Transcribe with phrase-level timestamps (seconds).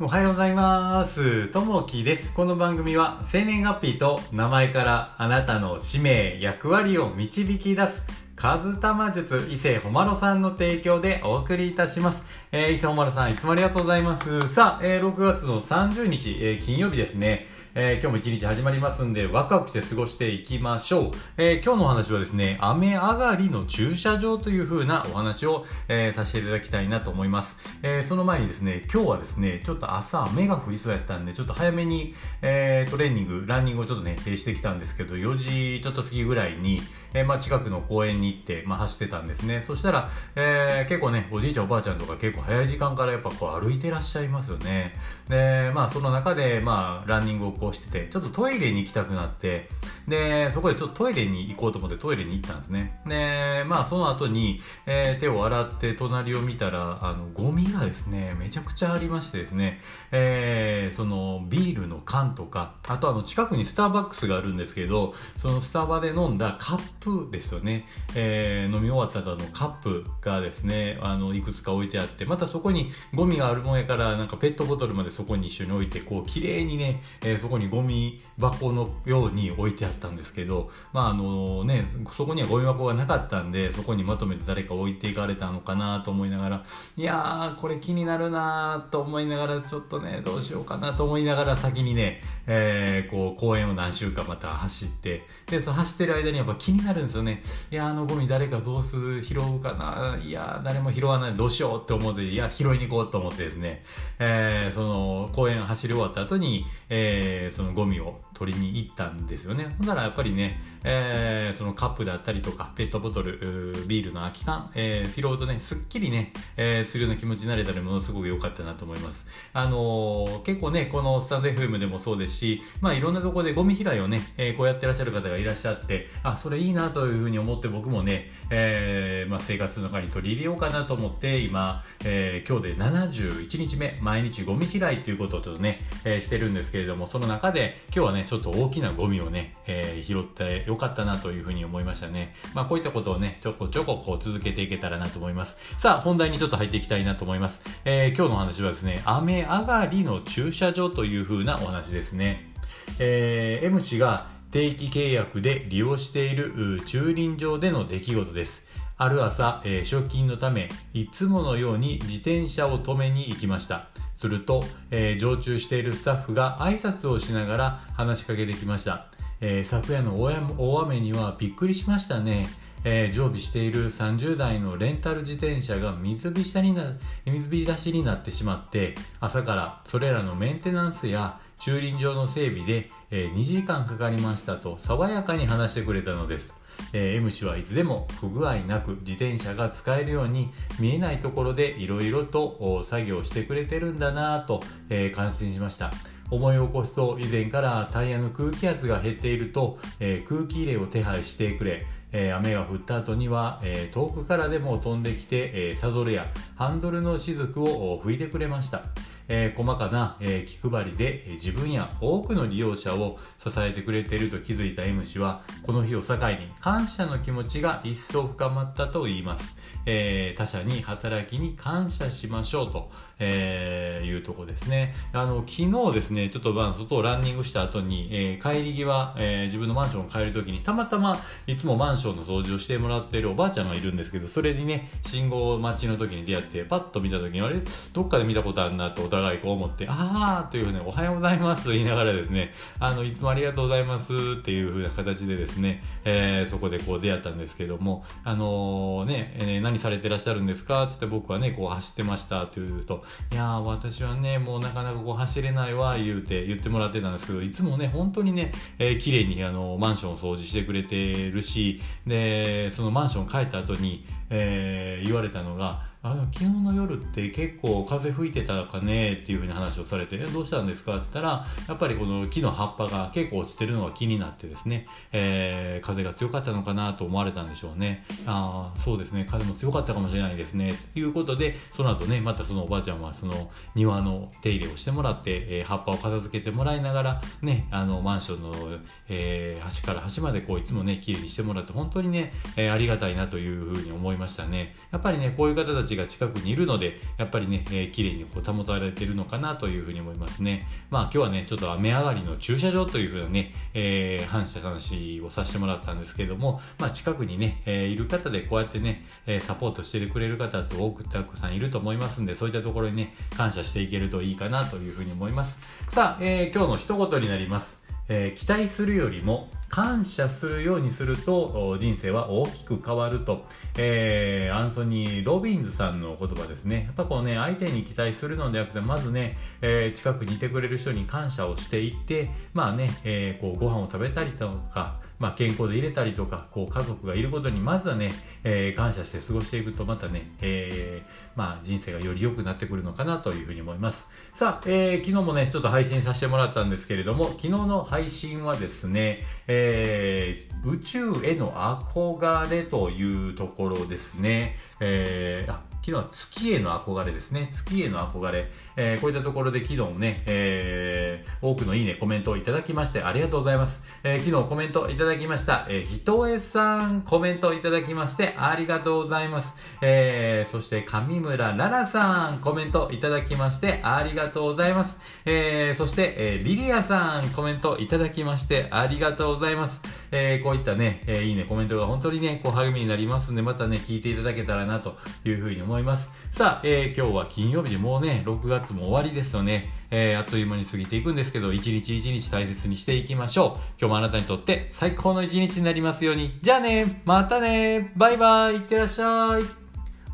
[0.00, 1.48] おはようございます。
[1.48, 2.32] ともきです。
[2.32, 8.04] この番組は生年月日と名前からあなたの使命、役割を導き出す、
[8.36, 12.24] カズタマ術伊勢ほまろさんの提供でお送りいたします。
[12.52, 14.48] えー、伊勢ほまろさんいつもありがとうございます。
[14.48, 17.48] さあ、えー、6月の30日、えー、金曜日ですね。
[17.80, 21.10] えー、今日も一日始まりますんで、ワクワクして過ごしていきましょう。
[21.36, 27.56] えー、今日のお話はですね、雨上がりの駐車場という風なお話を、えー、させていただきたいなと思います。
[27.84, 36.82] えその前にですね、今日はですね、ちょっと朝雨が降りそうやったんで、ちょっと早めに、えトレーニング、ランニングをちょっとね、停止してきたんですけど、4時ちょっと過ぎぐらいに、
[37.14, 39.60] えまあ、近くの公園に行って、まあ、走ってたんですね。
[39.60, 44.96] そしたら、え結構ね、おじいちゃんおばあちゃんとか結構早い時間からやっぱこう歩いてらっしゃいますよね。
[45.28, 49.68] で、まあ、その中で、まあ、ランニングをこうしてて、ちょっとトイレに行きたくなって、
[50.06, 53.00] で、そこでちょっとトイレに行こうと思ってトイレに行ったんですね。
[53.06, 59.80] で、まあ、その後に、えー、手を洗って隣を見たら、あの、ゴミがですね、めちゃくちゃありましてですね、
[60.12, 86.62] えー、その、ビールの缶とか、あとあの、近くにスターバックスがあるんですけど、そのスタバで飲んだカップですよね、えー、飲み終わった後のカップがですね、あの、いくつか置いてあって、またそこにゴミがあるもんやから、なんかペットボトルまでそこに一緒に置いて、こう、綺麗にね、えー、そこにゴミ箱のように置いてあったんですけど、まああのね、そこにはゴミ箱がなかったんで、そこにまとめて誰か置いていかれたのかなと思いながら、
[86.94, 97.42] いやー、これ気になるなーと思いながら、ちょっとね、どうしようかなと思いながら先にね、えー、こう、公園を何周かまた走って、で、その走ってる間にやっぱ気になるんですよね。
[97.70, 103.84] いや、あのゴミ誰かどうする、拾うかないや、誰も拾わない、どうしようって思って、いや、拾いに行こうと思ってですね、
[104.18, 109.74] えー、その、公園走り終わった後に、えー、そのゴミを取りに行ったんですよね。
[109.78, 119.26] ほんならやっぱりね、えー、そのカップだったりとか、ペットボトル、ビールの空き缶、えー、拾うとね、すっきりね、えー、するような気持ちになれたらものすごく良かったなと思います。
[119.52, 142.34] あのー、結構ね、このスタンド FM でもそうですし、まあいろんなところでゴミ拾いをね、えー、こうやってらっしゃる方がいらっしゃって、あ、それいいなというふうに思って僕もね、えー、まあ生活の中に取り入れようかなと思って、今、えー、今日で71日目、毎日ゴミ拾いということをちょっとね、えー、してるんですけれども、その中で今日はね、ちょっと大きなゴミをね、えー、拾ってよかったなというふうに思いましたね。
[142.54, 145.56] まあこういったことをね、ちょこちょここう続けていけたらなと思います。
[145.78, 147.62] さあ、本題にちょっと入っていきたいなと思います。
[147.86, 152.52] えー、今日の話はですね、雨上がりの駐車場というふうなお話ですね。
[152.98, 158.68] えー、M 氏が定期契約で利用している駐輪場での出来事です。
[158.98, 163.88] ある朝、えー、出勤のため、いつものように自転車を止めに行きました。
[164.20, 169.06] すると、えー、常駐しているスタッフが挨拶をしながら話しかけてきました。
[169.40, 172.46] えー、昨夜の大雨にはびっくりしましたね。
[172.84, 176.84] えー、常備している30台のレンタル自転車が水浸にな
[177.26, 186.54] 水浸しになってしまって朝からそれらのメンテナンスや駐輪場の整備で、えー、2時間かかりましたと爽やかに話してくれたのです。
[186.92, 195.92] えー、M 氏はいつでも不具合なく自転車が使えるように見えないところでいろいろと作業してくれてるんだなぁと、えー、感心しました。
[196.30, 208.82] 思い起こすと以前からタイヤの空気圧が減っていると、えー、空気入れを手配してくれ、えー、雨が降った後には、えー、遠くからでも飛んできて、えサドルやハンドルの雫を拭いてくれました。
[209.28, 219.56] えー、細かな、えー、気配りで、え、自分や多くの利用者を支えてくれていると気づいた M 氏は、この日を境に感謝の気持ちが一層深まったと言います。
[219.86, 224.94] え他者に働きに感謝しましょうと、えいうとこですね。
[225.12, 237.56] あの、昨日ですね、ちょっとまあ外をランニングした後に、え帰り際、え自分のマンションを帰るときに、たまたまいつもマンションの掃除をしてもらってるおばあちゃんがいるんですけど、それにね、信号待ちの時に出会って、パッと見た時に、あれ？
[237.92, 250.84] どっかで見たことあるなとお互いこう思って、あーというふうに、おはようございますと言いながらですね、あの、いつもありがとうございますっていうふうな形でですね、えー、そこでこう出会ったんですけども、あのー、ね、えー、何されてらっしゃるんですか？
[250.84, 260.96] って言って僕はね、こう走ってましたって言うと、いやー、私はね、もうなかなかこう走れないわ、言うて言ってもらってたんですけど、いつもね、本当にね、えー、綺麗にあの、マンションを掃除してくれて
[261.30, 270.92] るし、で、そのマンション帰った後に、えー、言われたのが、あの昨日の夜って結構風吹いてたかねっていうふうに話をされて、どうしたんですか？
[270.92, 278.04] って言ったら、やっぱりこの木の葉っぱが結構落ちてるのが気になってですね、えー、風が強かったのかなと思われたんでしょうね。
[278.26, 280.72] ああ、そうですね、風も強かったかもしれないですね。
[280.94, 288.78] ということで、その後ね、またそのおばあちゃんはその庭の手入れをしてもらって、えー、葉っぱを片付けてもらいながら、ね、あの、マンションの、
[289.08, 294.76] えー、端から端までこういつもね、綺麗にしてもらって、本当にね、えー、ありがたいなというふうに思いましたね。
[294.92, 300.66] やっぱりね、こういう方たちが近くにいるので、やっぱりね、えー、綺麗にこう保たれているのかなというふうに思いますね。
[300.90, 315.60] まあ今日はね、ちょっと雨上がりの駐車場というふうなね、えー、話した話をさせてもらったんですけれども、まあ近くにね、えー、いる方でこうやってね、えサポートしてくれる方と多くたくさんいると思いますんで、そういったところにね、感謝していけるといいかなというふうに思います。
[315.88, 317.77] さあ、えー、今日の一言になります。
[318.08, 323.44] えー、期待するよりも感謝するようにすると人生は大きく変わると、
[323.76, 326.84] えー、アンソニー・ロビンズさんの言葉ですね。
[326.86, 338.12] やっぱこうね、相手に期待するのではなくて、まずね、えー、近くにいてくれる人に感謝をしていって、まあね、えー、こうご飯を食べたりとか、まあ、健康で入れたりとか、こう家族がいることにまずはね、
[338.44, 344.06] えー、感謝して過ごしていくとまたね、えー、まあ、人生がより良くなってくるのかなというふうに思います。
[344.34, 354.56] さあ、えー、昨日もね、ちょっと配信させてもらったんですけれども、昨日の配信はですね、えー、宇宙への憧れというところですね。
[354.80, 357.48] えー、あ昨日は月への憧れですね。
[357.50, 358.50] 月への憧れ。
[358.80, 363.82] えー、こういったところで昨日ね、えー、多くのいいね、コメントをいただきましてありがとうございます。
[364.04, 365.66] え、昨日コメントいただきました。
[365.68, 369.54] えー、ひとえさんコメントいただきましてありがとうございます。
[369.82, 375.00] え、そして上村ららさんコメントいただきましてありがとうございます。
[375.24, 379.80] え、そして、えー、リリアさんコメントいただきましてありがとうございます。
[380.12, 386.10] え、こういったね、え、いいね、コメントが本当にね、こう励みになりますんで、またね、聞いていただけたらなというふうに思います。
[386.30, 389.72] さあ、え、今日は金曜日でもうね、6月も終わりですよね。
[389.90, 393.60] えー、あっという間に過ぎていくんですけど、一日一日大切にしていきましょう。
[393.78, 396.38] 今日もあなたにとって最高の一日になりますように。
[396.42, 399.42] じゃあね、またね、バイバイ、いってらっしゃい。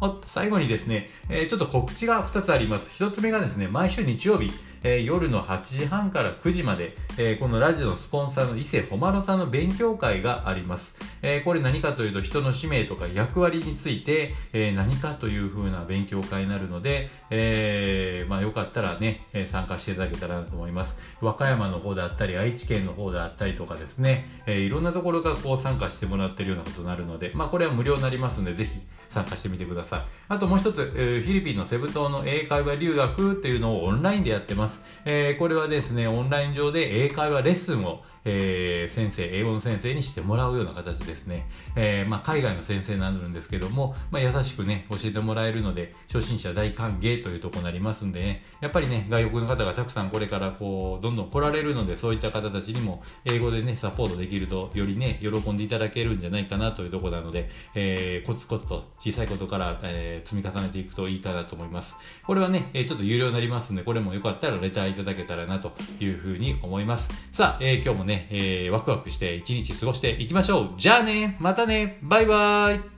[0.00, 2.90] おっと、最後にですね、えー、ちょっと告知が2つあります。
[3.02, 4.50] 1つ目がですね、毎週日曜日、
[4.84, 10.96] えー、夜の8時半から9時まで、えー、このラジオのスポンサーの伊勢ほまろさんの勉強会があります。
[11.22, 20.98] えー、これ何かというと人の使命とか役割について、え何かという風な勉強会になるので、えまあよかったらね、参加していただけたらなと思います。
[21.22, 28.78] 和歌山の方であったり、愛知県の方であったりとかですね、えいろんなところがこう参加してもらってるようなことになるので、まあこれは無料になりますので、ぜひ
[29.08, 30.02] 参加してみてください。
[30.28, 34.80] あともう一つ、フィリピンのセブ島の英会話留学っていうのをオンラインでやってます。
[35.04, 41.46] えこれはですね、オンライン上で英会話レッスンをえー、先生、英語の先生にしてもらうような形ですね。
[41.76, 61.96] えー、まあ、海外の先生になるんですけども、まあ、優しくね、教えてもらえるので、初心者大歓迎というとこになりますんでね、やっぱりね、外国の方がたくさんこれからこう、どんどん来られるので、そういった方たちにも、英語でね、サポートできると、よりね、喜んでいただけるんじゃないかなというとこなので、えー、コツコツと小さいことから、えー、積み重ねていくといいかなと思います。
[62.26, 67.08] これはね、えー、ちょっと有料になりますんで、これもよかったらレターいただけたらなというふうに思います。
[67.32, 70.74] さあ、えー、今日もね、えー、ワクワクして一日過ごしていきましょう。
[70.78, 72.93] じゃあね、またね、バイバーイ。